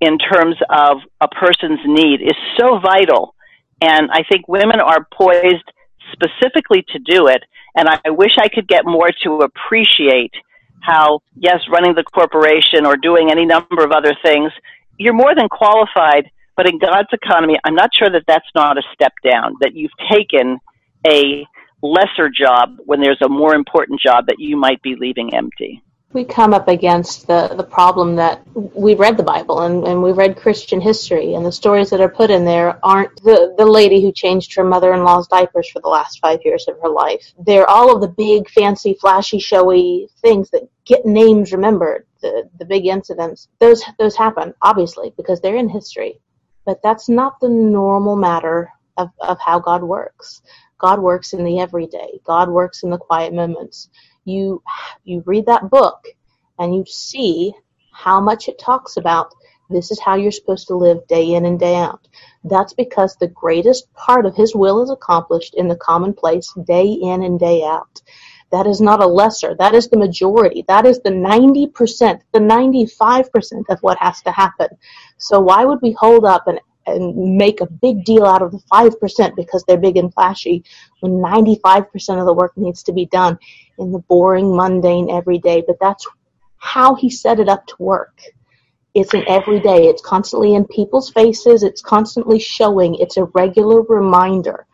[0.00, 3.34] in terms of a person's need is so vital.
[3.80, 5.64] And I think women are poised
[6.12, 7.42] specifically to do it.
[7.76, 10.32] And I wish I could get more to appreciate
[10.80, 14.52] how, yes, running the corporation or doing any number of other things,
[14.98, 16.30] you're more than qualified.
[16.56, 19.92] But in God's economy, I'm not sure that that's not a step down, that you've
[20.10, 20.58] taken
[21.06, 21.46] a
[21.82, 25.82] lesser job when there's a more important job that you might be leaving empty
[26.14, 30.12] we come up against the, the problem that we read the Bible and, and we
[30.12, 34.00] read Christian history, and the stories that are put in there aren't the, the lady
[34.00, 37.32] who changed her mother in law's diapers for the last five years of her life.
[37.44, 42.64] They're all of the big, fancy, flashy, showy things that get names remembered, the, the
[42.64, 43.48] big incidents.
[43.58, 46.20] Those, those happen, obviously, because they're in history.
[46.64, 50.42] But that's not the normal matter of, of how God works.
[50.78, 53.88] God works in the everyday, God works in the quiet moments
[54.24, 54.62] you
[55.04, 56.06] you read that book
[56.58, 57.52] and you see
[57.92, 59.32] how much it talks about
[59.70, 62.06] this is how you're supposed to live day in and day out.
[62.44, 67.22] That's because the greatest part of his will is accomplished in the commonplace day in
[67.22, 68.02] and day out.
[68.50, 69.54] That is not a lesser.
[69.58, 70.64] That is the majority.
[70.68, 74.68] That is the 90%, the 95% of what has to happen.
[75.18, 78.60] So why would we hold up and, and make a big deal out of the
[78.72, 80.64] 5% because they're big and flashy
[81.00, 83.38] when 95% of the work needs to be done
[83.78, 86.06] in the boring, mundane, everyday, but that's
[86.58, 88.20] how he set it up to work.
[88.94, 94.66] It's an everyday, it's constantly in people's faces, it's constantly showing, it's a regular reminder.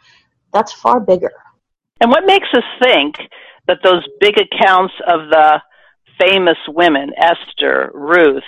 [0.52, 1.33] That's far bigger.
[2.00, 3.16] And what makes us think
[3.70, 5.62] that those big accounts of the
[6.20, 8.42] famous women, Esther, Ruth,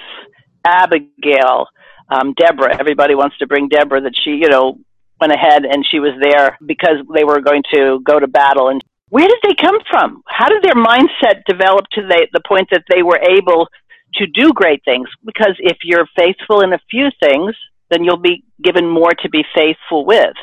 [0.66, 1.66] Abigail,
[2.11, 4.78] um, Deborah, everybody wants to bring Deborah, that she, you know,
[5.20, 8.82] went ahead and she was there because they were going to go to battle and
[9.11, 10.22] where did they come from?
[10.26, 13.68] How did their mindset develop to the, the point that they were able
[14.14, 15.06] to do great things?
[15.22, 17.54] Because if you're faithful in a few things,
[17.90, 20.35] then you'll be given more to be faithful with.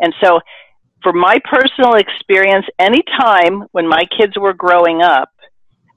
[0.00, 0.40] And so,
[1.02, 5.30] for my personal experience, any time when my kids were growing up,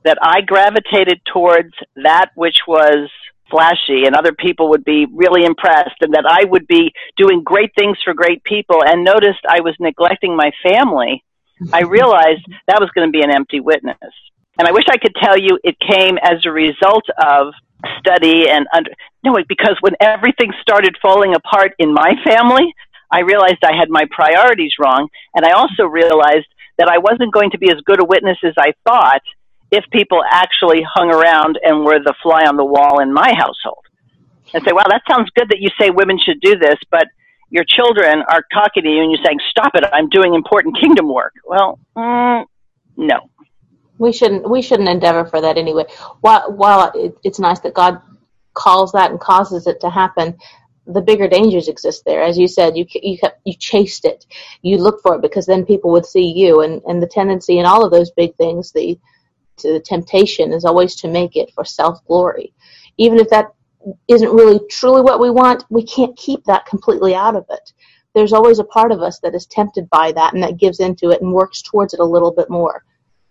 [0.05, 3.09] that I gravitated towards that which was
[3.49, 7.71] flashy and other people would be really impressed and that I would be doing great
[7.77, 11.23] things for great people and noticed I was neglecting my family
[11.71, 13.97] I realized that was going to be an empty witness.
[14.57, 17.53] And I wish I could tell you it came as a result of
[17.99, 18.91] study and under,
[19.23, 22.73] no, because when everything started falling apart in my family,
[23.13, 25.08] I realized I had my priorities wrong.
[25.36, 26.47] And I also realized
[26.78, 29.21] that I wasn't going to be as good a witness as I thought
[29.71, 33.86] if people actually hung around and were the fly on the wall in my household.
[34.54, 37.08] And say, wow, that sounds good that you say women should do this, but
[37.54, 39.84] your children are talking to you and you're saying, "Stop it!
[39.93, 42.45] I'm doing important kingdom work." Well, mm,
[42.97, 43.30] no.
[43.99, 44.49] We shouldn't.
[44.49, 45.86] We shouldn't endeavor for that anyway.
[46.21, 48.02] While while it, it's nice that God
[48.56, 50.36] calls that and causes it to happen,
[50.87, 52.21] the bigger dangers exist there.
[52.21, 54.25] As you said, you you kept, you chased it,
[54.61, 57.65] you looked for it because then people would see you, and and the tendency in
[57.65, 58.99] all of those big things, the
[59.57, 62.53] to the temptation is always to make it for self glory,
[62.97, 63.53] even if that
[64.07, 67.73] isn't really truly what we want, we can't keep that completely out of it.
[68.13, 71.09] There's always a part of us that is tempted by that and that gives into
[71.09, 72.83] it and works towards it a little bit more.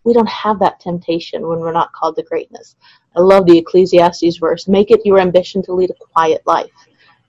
[0.05, 2.75] We don't have that temptation when we're not called to greatness.
[3.17, 6.71] I love the Ecclesiastes verse make it your ambition to lead a quiet life,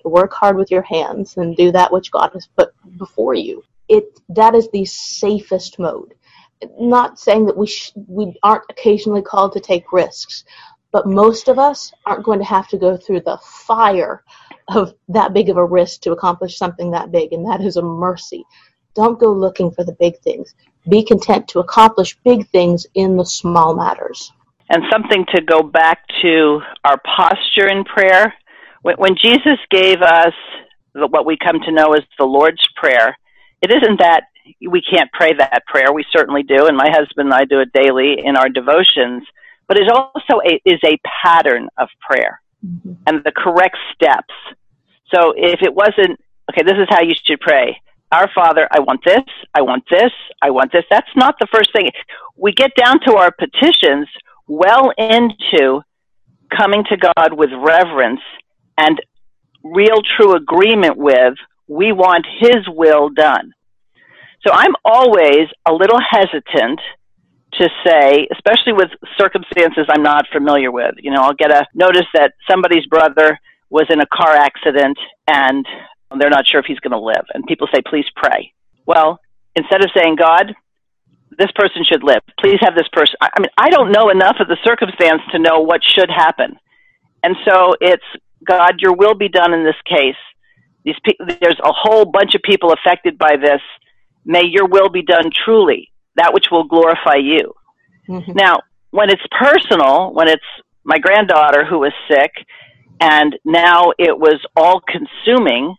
[0.04, 3.64] work hard with your hands and do that which God has put before you.
[3.88, 6.14] It that is the safest mode.
[6.80, 10.46] Not saying that we sh- we aren't occasionally called to take risks,
[10.92, 14.24] but most of us aren't going to have to go through the fire
[14.70, 17.82] of that big of a risk to accomplish something that big, and that is a
[17.82, 18.46] mercy.
[18.96, 20.54] Don't go looking for the big things.
[20.88, 24.32] Be content to accomplish big things in the small matters.
[24.70, 28.34] And something to go back to our posture in prayer.
[28.84, 30.34] When Jesus gave us
[30.94, 33.18] what we come to know as the Lord's Prayer,
[33.62, 34.26] it isn't that
[34.70, 35.94] we can't pray that prayer.
[35.94, 39.24] We certainly do, and my husband and I do it daily in our devotions
[39.68, 42.94] but it also a, is a pattern of prayer mm-hmm.
[43.08, 44.34] and the correct steps.
[45.14, 46.20] So if it wasn't,
[46.52, 47.82] okay, this is how you should pray.
[48.12, 49.24] Our Father, I want this,
[49.56, 50.84] I want this, I want this.
[50.90, 51.90] That's not the first thing.
[52.38, 54.08] We get down to our petitions
[54.48, 55.82] well into
[56.56, 58.22] coming to God with reverence
[58.78, 59.02] and
[59.64, 61.36] real true agreement with,
[61.68, 63.54] we want His will done.
[64.46, 66.80] So I'm always a little hesitant
[67.54, 70.96] to say, especially with circumstances I'm not familiar with.
[70.98, 75.66] You know, I'll get a notice that somebody's brother was in a car accident and
[76.18, 77.26] they're not sure if he's going to live.
[77.34, 78.54] And people say, please pray.
[78.86, 79.20] Well,
[79.56, 80.54] instead of saying, God,
[81.38, 83.16] this person should live, please have this person.
[83.22, 86.58] I mean, I don't know enough of the circumstance to know what should happen.
[87.24, 88.04] And so it's,
[88.46, 90.16] God, your will be done in this case.
[90.86, 93.62] These pe- there's a whole bunch of people affected by this.
[94.26, 97.54] May your will be done truly that which will glorify you.
[98.08, 98.34] Mm-hmm.
[98.34, 98.60] Now,
[98.92, 100.44] when it's personal, when it's
[100.84, 102.32] my granddaughter who was sick,
[103.00, 105.76] and now it was all consuming,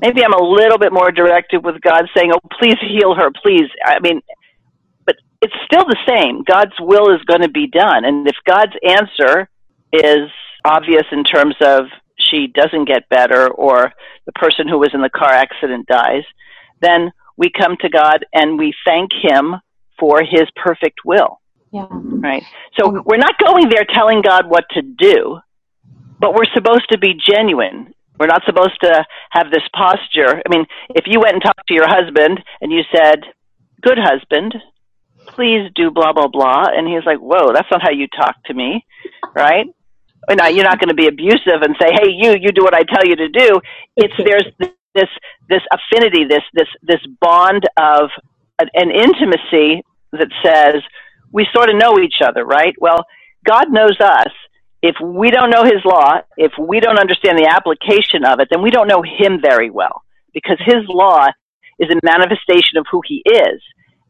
[0.00, 3.68] maybe I'm a little bit more directive with God saying, Oh, please heal her, please.
[3.84, 4.20] I mean,
[5.06, 6.42] but it's still the same.
[6.44, 8.04] God's will is going to be done.
[8.04, 9.48] And if God's answer
[9.92, 10.30] is
[10.64, 11.84] obvious in terms of
[12.18, 13.92] she doesn't get better or
[14.26, 16.24] the person who was in the car accident dies,
[16.80, 19.56] then we come to God and we thank Him
[19.98, 21.40] for His perfect will.
[21.72, 21.88] Yeah.
[21.90, 22.44] Right.
[22.78, 25.40] So we're not going there telling God what to do,
[26.20, 27.92] but we're supposed to be genuine.
[28.18, 30.40] We're not supposed to have this posture.
[30.46, 33.24] I mean, if you went and talked to your husband and you said,
[33.82, 34.54] Good husband,
[35.26, 36.66] please do blah, blah, blah.
[36.74, 38.86] And he's like, Whoa, that's not how you talk to me.
[39.34, 39.66] Right?
[40.30, 42.82] Now, you're not going to be abusive and say, Hey, you, you do what I
[42.82, 43.60] tell you to do.
[43.96, 44.46] It's there's
[44.94, 45.08] this,
[45.48, 48.10] this affinity, this, this, this bond of
[48.58, 49.82] an intimacy
[50.12, 50.82] that says,
[51.32, 52.74] we sort of know each other, right?
[52.78, 53.04] Well,
[53.44, 54.32] God knows us.
[54.82, 58.62] If we don't know His law, if we don't understand the application of it, then
[58.62, 61.26] we don't know Him very well because His law
[61.78, 63.60] is a manifestation of who He is.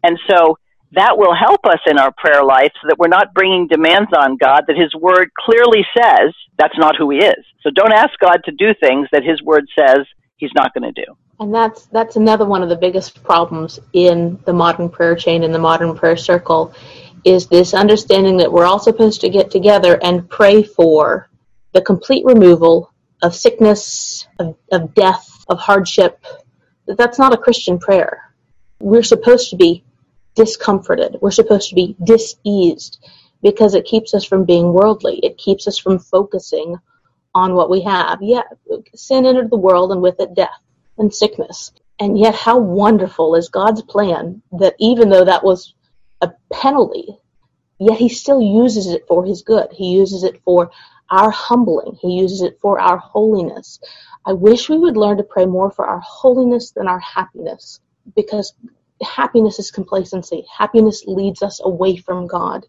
[0.03, 0.59] And so
[0.95, 4.37] that will help us in our prayer life so that we're not bringing demands on
[4.37, 7.45] God that His Word clearly says that's not who He is.
[7.63, 11.05] So don't ask God to do things that His Word says He's not going to
[11.05, 11.17] do.
[11.41, 15.53] And that's that's another one of the biggest problems in the modern prayer chain in
[15.53, 16.75] the modern prayer circle
[17.25, 21.29] is this understanding that we're all supposed to get together and pray for
[21.73, 26.25] the complete removal of sickness, of, of death, of hardship.
[26.87, 28.35] That's not a Christian prayer.
[28.79, 29.83] We're supposed to be
[30.35, 31.17] discomforted.
[31.21, 33.05] We're supposed to be diseased
[33.43, 35.19] because it keeps us from being worldly.
[35.23, 36.77] It keeps us from focusing
[37.35, 38.19] on what we have.
[38.23, 38.43] Yeah,
[38.95, 40.61] sin entered the world and with it death
[40.99, 41.73] and sickness.
[42.01, 45.75] And yet, how wonderful is God's plan that even though that was
[46.21, 47.17] a penalty,
[47.79, 49.69] yet He still uses it for His good.
[49.73, 50.71] He uses it for
[51.11, 53.79] our humbling, He uses it for our holiness.
[54.27, 57.81] I wish we would learn to pray more for our holiness than our happiness
[58.17, 58.55] because
[59.05, 60.45] happiness is complacency.
[60.57, 62.67] Happiness leads us away from God.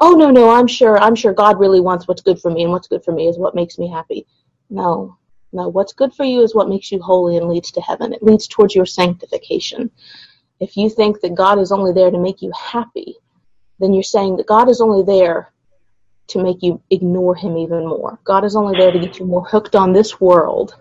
[0.00, 2.72] Oh no, no, I'm sure I'm sure God really wants what's good for me and
[2.72, 4.26] what's good for me is what makes me happy.
[4.70, 5.16] No.
[5.52, 8.14] No, what's good for you is what makes you holy and leads to heaven.
[8.14, 9.90] It leads towards your sanctification.
[10.60, 13.16] If you think that God is only there to make you happy,
[13.78, 15.52] then you're saying that God is only there
[16.28, 18.18] to make you ignore him even more.
[18.24, 20.74] God is only there to get you more hooked on this world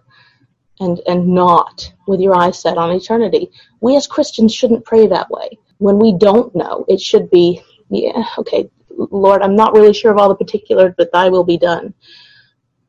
[0.82, 3.52] and and not with your eyes set on eternity.
[3.80, 5.58] We as Christians shouldn't pray that way.
[5.78, 10.18] When we don't know, it should be, yeah, okay, Lord, I'm not really sure of
[10.18, 11.94] all the particulars, but thy will be done.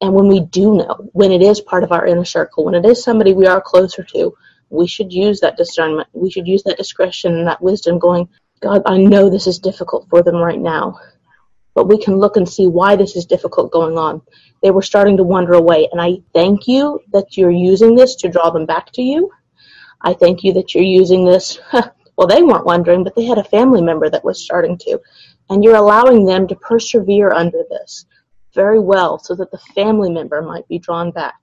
[0.01, 2.85] And when we do know, when it is part of our inner circle, when it
[2.85, 4.35] is somebody we are closer to,
[4.69, 6.09] we should use that discernment.
[6.13, 8.29] We should use that discretion and that wisdom going,
[8.61, 10.99] God, I know this is difficult for them right now,
[11.75, 14.23] but we can look and see why this is difficult going on.
[14.63, 18.29] They were starting to wander away, and I thank you that you're using this to
[18.29, 19.31] draw them back to you.
[20.01, 21.59] I thank you that you're using this.
[22.17, 25.01] well, they weren't wondering, but they had a family member that was starting to.
[25.51, 28.07] And you're allowing them to persevere under this
[28.55, 31.35] very well so that the family member might be drawn back.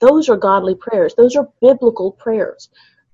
[0.00, 1.14] Those are godly prayers.
[1.14, 2.68] Those are biblical prayers.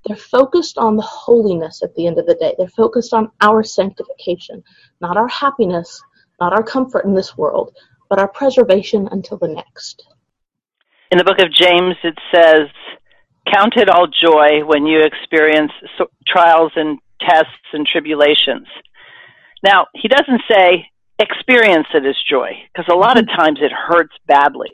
[0.05, 2.55] They're focused on the holiness at the end of the day.
[2.59, 4.64] They're focused on our sanctification,
[5.01, 6.03] not our happiness,
[6.43, 7.73] not our comfort in this world,
[8.11, 10.05] but our preservation until the next.
[11.13, 12.67] In the book of James, it says,
[13.55, 15.71] Count it all joy when you experience
[16.27, 18.67] trials and tests and tribulations.
[19.63, 20.87] Now, he doesn't say,
[21.21, 23.41] experience it as joy because a lot of mm-hmm.
[23.41, 24.73] times it hurts badly,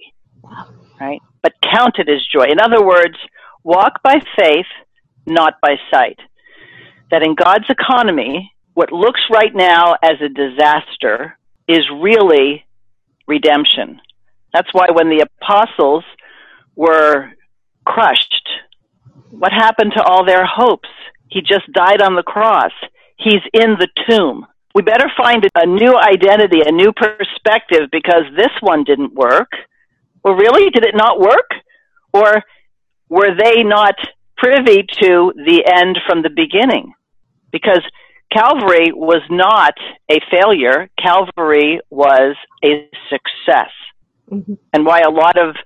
[0.99, 1.21] right?
[1.43, 2.47] But count it as joy.
[2.51, 3.19] In other words,
[3.63, 4.71] walk by faith,
[5.27, 6.19] not by sight.
[7.11, 12.65] That in God's economy, what looks right now as a disaster is really
[13.27, 14.01] redemption.
[14.53, 16.05] That's why when the apostles
[16.75, 17.31] were
[17.85, 18.49] crushed,
[19.31, 20.89] what happened to all their hopes?
[21.29, 22.73] He just died on the cross.
[23.17, 24.47] He's in the tomb
[24.79, 29.51] we better find a new identity, a new perspective because this one didn't work.
[30.23, 30.71] Well, really?
[30.71, 31.51] Did it not work?
[32.13, 32.45] Or
[33.09, 33.97] were they not
[34.37, 36.93] privy to the end from the beginning?
[37.51, 37.83] Because
[38.33, 39.75] Calvary was not
[40.11, 43.71] a failure, Calvary was a success.
[44.31, 44.55] Mm-hmm.
[44.73, 45.57] And why a lot of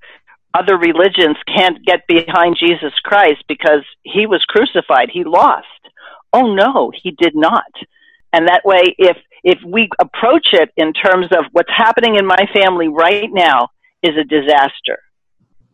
[0.54, 5.66] other religions can't get behind Jesus Christ because he was crucified, he lost.
[6.32, 7.72] Oh no, he did not.
[8.32, 12.46] And that way, if, if we approach it in terms of what's happening in my
[12.54, 13.68] family right now
[14.02, 14.98] is a disaster.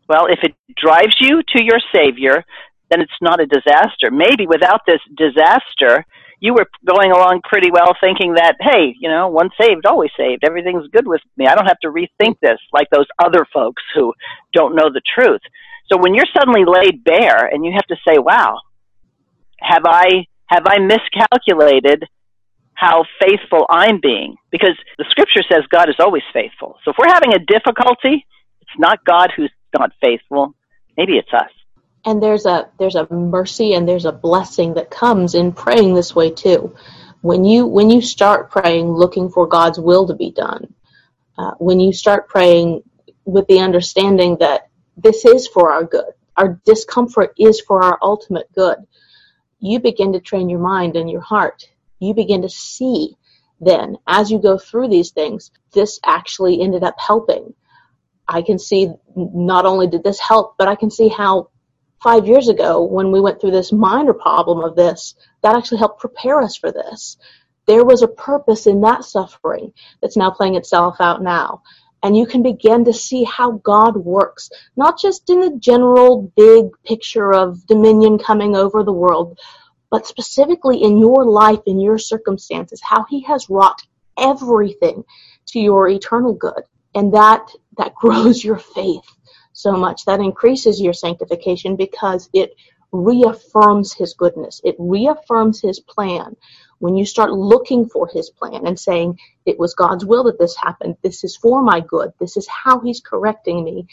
[0.09, 2.45] Well, if it drives you to your Savior,
[2.91, 4.11] then it's not a disaster.
[4.11, 6.05] Maybe without this disaster,
[6.41, 10.45] you were going along pretty well thinking that, hey, you know, once saved, always saved.
[10.45, 11.47] Everything's good with me.
[11.47, 14.12] I don't have to rethink this like those other folks who
[14.53, 15.41] don't know the truth.
[15.91, 18.59] So when you're suddenly laid bare and you have to say, wow,
[19.61, 22.05] have I, have I miscalculated
[22.74, 24.36] how faithful I'm being?
[24.53, 26.76] Because the scripture says God is always faithful.
[26.84, 28.24] So if we're having a difficulty,
[28.61, 30.55] it's not God who's not faithful.
[30.97, 31.51] Maybe it's us
[32.09, 36.14] and there's a there's a mercy and there's a blessing that comes in praying this
[36.14, 36.74] way too.
[37.20, 40.72] When you when you start praying looking for god's will to be done
[41.36, 42.82] uh, when you start praying
[43.26, 46.06] with the understanding that this is for our good
[46.38, 48.78] our discomfort is for our ultimate good
[49.61, 51.68] you begin to train your mind and your heart.
[51.98, 53.16] You begin to see
[53.61, 57.52] then as you go through these things this actually ended up helping.
[58.26, 61.50] I can see not only did this help but i can see how
[62.03, 66.01] five years ago when we went through this minor problem of this, that actually helped
[66.01, 67.16] prepare us for this.
[67.66, 71.62] There was a purpose in that suffering that's now playing itself out now.
[72.03, 76.66] And you can begin to see how God works, not just in the general big
[76.84, 79.38] picture of dominion coming over the world,
[79.90, 83.82] but specifically in your life, in your circumstances, how He has wrought
[84.16, 85.03] everything
[85.46, 86.62] to your eternal good.
[86.94, 89.18] And that, that grows your faith
[89.59, 90.04] so much.
[90.04, 92.54] That increases your sanctification because it
[92.92, 94.61] reaffirms his goodness.
[94.64, 96.36] It reaffirms his plan.
[96.78, 100.56] When you start looking for his plan and saying, it was God's will that this
[100.56, 103.88] happened, this is for my good, this is how he's correcting me,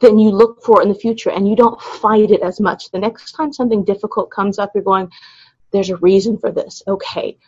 [0.00, 2.90] then you look for it in the future and you don't fight it as much.
[2.90, 5.10] The next time something difficult comes up, you're going,
[5.72, 6.82] there's a reason for this.
[6.86, 7.38] Okay,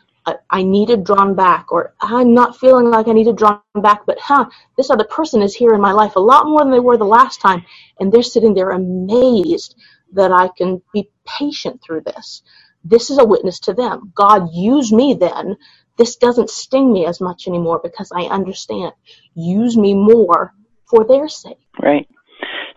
[0.51, 4.47] I, needed drawn back, or I'm not feeling like I needed drawn back, but huh,
[4.77, 7.05] this other person is here in my life a lot more than they were the
[7.05, 7.65] last time,
[7.99, 9.75] and they're sitting there amazed
[10.13, 12.43] that I can be patient through this.
[12.85, 14.13] This is a witness to them.
[14.15, 15.57] God use me then.
[15.99, 18.93] This doesn't sting me as much anymore because I understand.
[19.35, 20.55] Use me more
[20.89, 21.59] for their sake.
[21.81, 22.09] Right.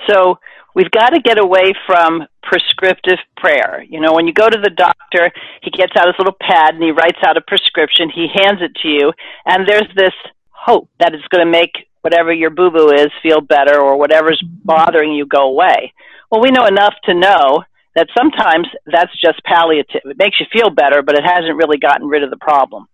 [0.07, 0.39] So
[0.75, 3.83] we've got to get away from prescriptive prayer.
[3.87, 5.31] You know, when you go to the doctor,
[5.61, 8.75] he gets out his little pad and he writes out a prescription, he hands it
[8.81, 9.13] to you,
[9.45, 10.13] and there's this
[10.49, 11.71] hope that it's going to make
[12.01, 15.93] whatever your boo boo is feel better or whatever's bothering you go away.
[16.29, 17.63] Well, we know enough to know
[17.95, 20.01] that sometimes that's just palliative.
[20.05, 22.87] It makes you feel better, but it hasn't really gotten rid of the problem.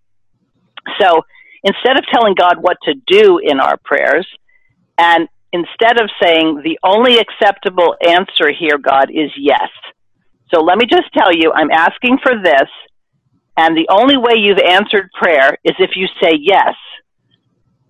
[1.00, 1.22] So
[1.64, 4.28] instead of telling God what to do in our prayers,
[4.98, 9.70] and instead of saying the only acceptable answer here, God, is yes.
[10.54, 12.70] So let me just tell you, I'm asking for this,
[13.58, 16.76] and the only way you've answered prayer is if you say yes.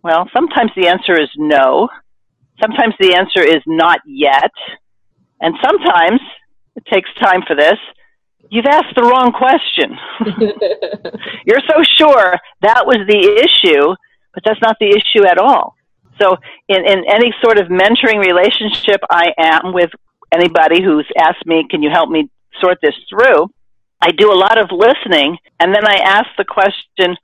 [0.03, 1.89] Well, sometimes the answer is no.
[2.61, 4.51] Sometimes the answer is not yet.
[5.41, 6.19] And sometimes
[6.75, 7.77] it takes time for this.
[8.49, 9.95] You've asked the wrong question.
[11.45, 13.93] You're so sure that was the issue,
[14.33, 15.75] but that's not the issue at all.
[16.21, 19.91] So, in, in any sort of mentoring relationship I am with
[20.31, 23.49] anybody who's asked me, Can you help me sort this through?
[24.01, 27.15] I do a lot of listening, and then I ask the question,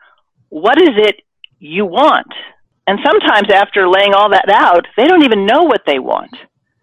[0.50, 1.22] What is it
[1.60, 2.32] you want?
[2.88, 6.36] And sometimes, after laying all that out, they don't even know what they want.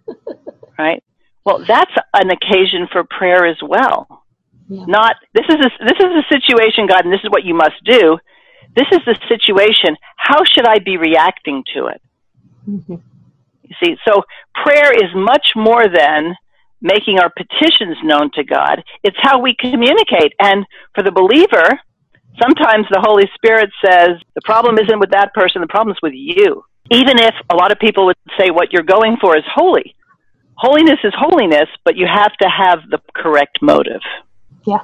[0.79, 1.03] right?
[1.45, 4.25] Well, that's an occasion for prayer as well.
[4.69, 4.85] Yeah.
[4.87, 7.83] Not this is a, this is a situation, God, and this is what you must
[7.85, 8.19] do.
[8.75, 9.97] This is the situation.
[10.17, 12.03] How should I be reacting to it?
[12.69, 12.97] Mm-hmm.
[13.63, 14.23] You see, so
[14.55, 16.35] prayer is much more than
[16.81, 18.83] making our petitions known to God.
[19.03, 20.33] It's how we communicate.
[20.39, 21.79] And for the believer,
[22.41, 26.15] sometimes the Holy Spirit says, the problem isn't with that person, the problem is with
[26.15, 26.65] you.
[26.91, 29.95] Even if a lot of people would say what you're going for is holy.
[30.57, 34.03] Holiness is holiness, but you have to have the correct motive.
[34.67, 34.83] Yeah.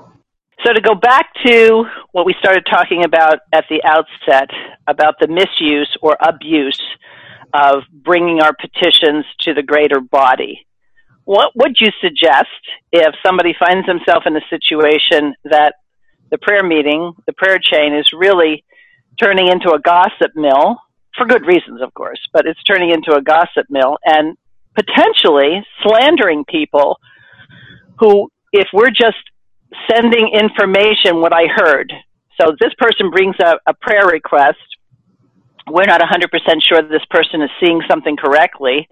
[0.64, 4.50] So to go back to what we started talking about at the outset
[4.88, 6.80] about the misuse or abuse
[7.54, 10.66] of bringing our petitions to the greater body.
[11.24, 12.48] What would you suggest
[12.92, 15.74] if somebody finds himself in a situation that
[16.30, 18.64] the prayer meeting, the prayer chain is really
[19.20, 20.76] turning into a gossip mill
[21.16, 24.36] for good reasons, of course, but it's turning into a gossip mill and
[24.74, 26.98] potentially slandering people
[27.98, 29.16] who, if we're just
[29.90, 31.92] sending information, what I heard.
[32.40, 34.58] So this person brings a, a prayer request.
[35.68, 36.28] We're not 100%
[36.62, 38.88] sure that this person is seeing something correctly.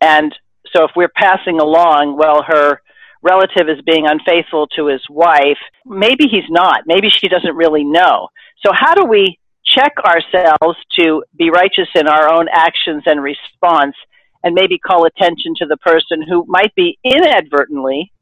[0.00, 0.34] And
[0.74, 2.80] so if we're passing along, well, her
[3.22, 6.82] relative is being unfaithful to his wife, maybe he's not.
[6.86, 8.28] Maybe she doesn't really know.
[8.64, 13.94] So how do we check ourselves to be righteous in our own actions and response
[14.42, 18.12] and maybe call attention to the person who might be inadvertently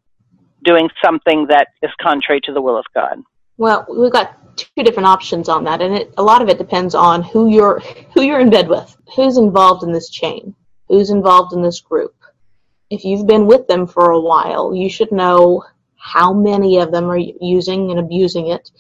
[0.65, 3.23] doing something that is contrary to the will of God.
[3.57, 6.95] Well, we've got two different options on that, and it, a lot of it depends
[6.95, 7.81] on who you're
[8.15, 10.55] who you're in bed with, who's involved in this chain,
[10.89, 12.15] who's involved in this group.
[12.91, 15.65] If you've been with them for a while, you should know
[15.97, 18.71] how many of them are using and abusing it,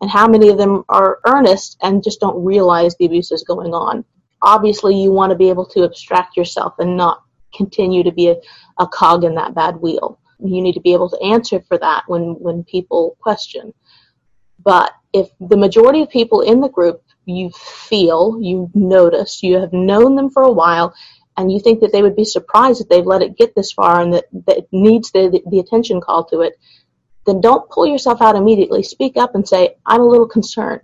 [0.00, 3.74] and how many of them are earnest and just don't realize the abuse is going
[3.74, 4.04] on.
[4.42, 7.22] Obviously, you want to be able to abstract yourself and not
[7.54, 8.36] continue to be a,
[8.78, 10.18] a cog in that bad wheel.
[10.42, 13.72] You need to be able to answer for that when, when people question.
[14.62, 19.72] But if the majority of people in the group you feel, you notice, you have
[19.72, 20.94] known them for a while,
[21.36, 24.00] and you think that they would be surprised that they've let it get this far
[24.00, 26.54] and that, that it needs the, the attention call to it,
[27.26, 28.82] then don't pull yourself out immediately.
[28.82, 30.82] Speak up and say, I'm a little concerned.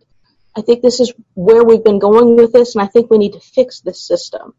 [0.56, 3.34] I think this is where we've been going with this, and I think we need
[3.34, 4.54] to fix this system.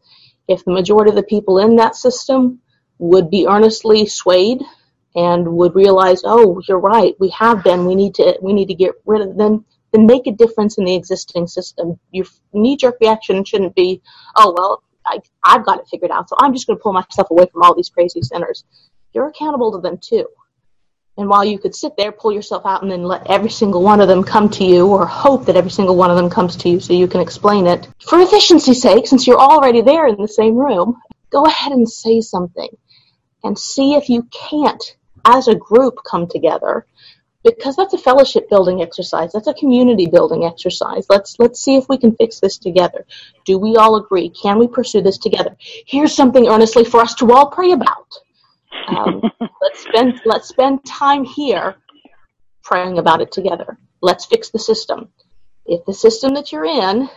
[0.46, 2.60] If the majority of the people in that system
[2.98, 4.62] would be earnestly swayed
[5.14, 8.74] and would realize, oh, you're right, we have been, we need to, we need to
[8.74, 11.98] get rid of them, then make a difference in the existing system.
[12.12, 14.02] Your knee-jerk reaction shouldn't be,
[14.36, 17.30] oh, well, I, I've got it figured out, so I'm just going to pull myself
[17.30, 18.64] away from all these crazy sinners.
[19.14, 20.26] You're accountable to them too.
[21.16, 24.00] And while you could sit there, pull yourself out, and then let every single one
[24.00, 26.68] of them come to you, or hope that every single one of them comes to
[26.68, 30.28] you so you can explain it, for efficiency's sake, since you're already there in the
[30.28, 30.96] same room,
[31.30, 32.68] go ahead and say something
[33.42, 34.96] and see if you can't,
[35.36, 36.86] as a group, come together.
[37.44, 39.32] Because that's a fellowship building exercise.
[39.32, 41.06] That's a community building exercise.
[41.08, 43.06] Let's let's see if we can fix this together.
[43.44, 44.28] Do we all agree?
[44.30, 45.56] Can we pursue this together?
[45.86, 48.18] Here's something earnestly for us to all pray about
[48.88, 49.22] um,
[49.62, 51.76] let's spend let's spend time here
[52.62, 53.78] praying about it together.
[54.00, 55.08] Let's fix the system.
[55.66, 57.08] If the system that you're in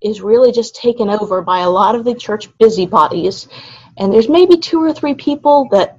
[0.00, 3.48] is really just taken over by a lot of the church busybodies,
[3.96, 5.98] and there's maybe two or three people that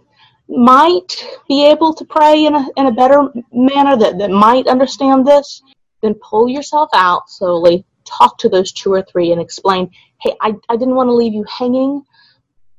[0.50, 5.26] might be able to pray in a, in a better manner that, that might understand
[5.26, 5.62] this,
[6.02, 9.92] then pull yourself out slowly, talk to those two or three and explain,
[10.22, 12.04] hey, I, I didn't want to leave you hanging.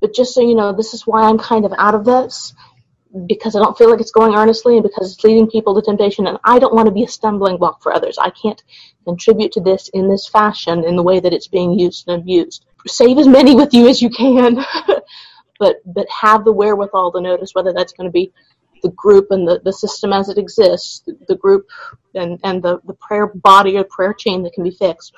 [0.01, 2.55] But just so you know, this is why I'm kind of out of this
[3.27, 6.27] because I don't feel like it's going earnestly and because it's leading people to temptation
[6.27, 8.19] and I don't want to be a stumbling block for others.
[8.19, 8.63] I can't
[9.05, 12.67] contribute to this in this fashion in the way that it's being used and abused.
[12.87, 14.65] Save as many with you as you can,
[15.61, 18.33] but but have the wherewithal to notice whether that's going to be
[18.83, 21.67] the group and the, the system as it exists, the group
[22.15, 25.15] and, and the, the prayer body or prayer chain that can be fixed,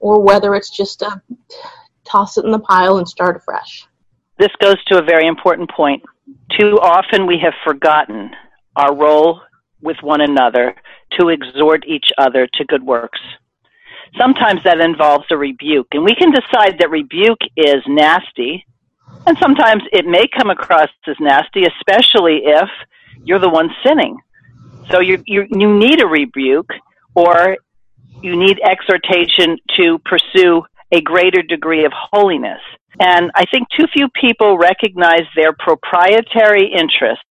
[0.00, 1.22] or whether it's just a
[2.04, 3.86] toss it in the pile and start afresh.
[4.38, 6.02] This goes to a very important point.
[6.58, 8.30] Too often we have forgotten
[8.76, 9.40] our role
[9.80, 10.74] with one another
[11.18, 13.20] to exhort each other to good works.
[14.18, 18.64] Sometimes that involves a rebuke, and we can decide that rebuke is nasty,
[19.26, 22.68] and sometimes it may come across as nasty, especially if
[23.24, 24.18] you're the one sinning.
[24.90, 26.70] So you, you, you need a rebuke,
[27.14, 27.56] or
[28.22, 30.62] you need exhortation to pursue
[30.92, 32.60] a greater degree of holiness.
[33.00, 37.22] And I think too few people recognize their proprietary interest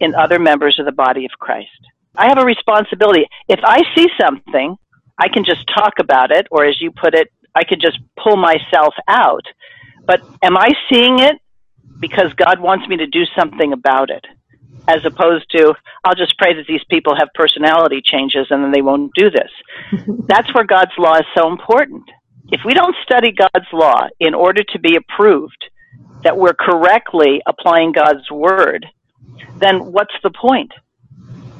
[0.00, 1.70] in other members of the body of Christ.
[2.16, 3.26] I have a responsibility.
[3.48, 4.76] If I see something,
[5.18, 8.36] I can just talk about it, or as you put it, I could just pull
[8.36, 9.44] myself out.
[10.06, 11.36] But am I seeing it
[12.00, 14.24] because God wants me to do something about it?
[14.88, 18.82] As opposed to, I'll just pray that these people have personality changes and then they
[18.82, 19.50] won't do this.
[20.28, 22.04] That's where God's law is so important
[22.52, 25.64] if we don't study God's law in order to be approved
[26.22, 28.86] that we're correctly applying God's word,
[29.58, 30.72] then what's the point?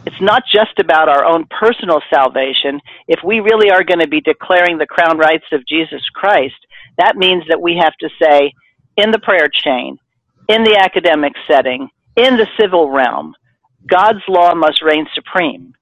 [0.06, 2.80] It's not just about our own personal salvation.
[3.08, 6.54] If we really are going to be declaring the crown rights of Jesus Christ,
[6.98, 8.52] that means that we have to say,
[8.96, 9.98] in the prayer chain,
[10.48, 13.34] in the academic setting, in the civil realm,
[13.86, 15.74] God's law must reign supreme.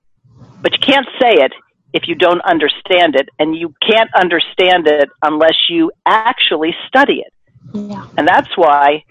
[0.61, 1.53] But you can't say it
[1.93, 7.33] if you don't understand it, and you can't understand it unless you actually study it.
[7.73, 8.07] Yeah.
[8.17, 9.05] And that's why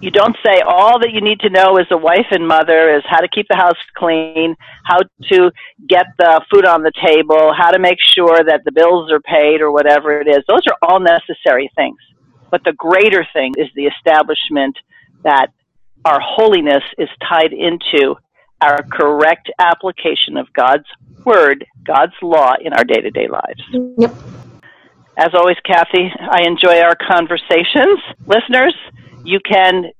[0.00, 3.02] you don't say all that you need to know as a wife and mother is
[3.06, 5.50] how to keep the house clean, how to
[5.88, 9.60] get the food on the table, how to make sure that the bills are paid
[9.60, 10.42] or whatever it is.
[10.48, 11.98] Those are all necessary things.
[12.50, 14.76] But the greater thing is the establishment
[15.22, 15.48] that
[16.04, 18.16] our holiness is tied into
[18.62, 20.86] our correct application of God's
[21.24, 23.94] word, God's law in our day to day lives.
[23.98, 24.14] Yep.
[25.16, 28.00] As always, Kathy, I enjoy our conversations.
[28.26, 28.74] Listeners,
[29.24, 29.90] you can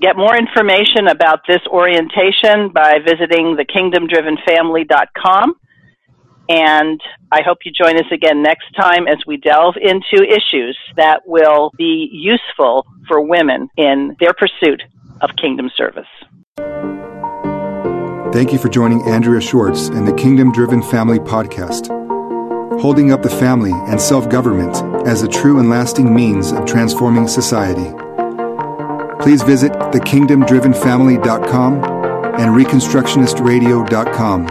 [0.00, 5.54] get more information about this orientation by visiting thekingdomdrivenfamily.com.
[6.48, 7.00] And
[7.30, 11.70] I hope you join us again next time as we delve into issues that will
[11.78, 14.82] be useful for women in their pursuit
[15.20, 16.08] of kingdom service.
[18.32, 21.88] Thank you for joining Andrea Schwartz and the Kingdom Driven Family Podcast,
[22.80, 27.28] holding up the family and self government as a true and lasting means of transforming
[27.28, 27.92] society.
[29.22, 31.84] Please visit thekingdomdrivenfamily.com
[32.40, 34.46] and reconstructionistradio.com